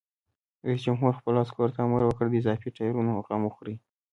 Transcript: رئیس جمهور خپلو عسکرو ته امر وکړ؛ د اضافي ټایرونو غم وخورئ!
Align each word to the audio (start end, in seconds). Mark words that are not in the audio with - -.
رئیس 0.67 0.81
جمهور 0.87 1.13
خپلو 1.19 1.37
عسکرو 1.45 1.73
ته 1.75 1.79
امر 1.85 2.01
وکړ؛ 2.05 2.25
د 2.29 2.35
اضافي 2.41 2.69
ټایرونو 2.77 3.11
غم 3.27 3.41
وخورئ! 3.45 3.75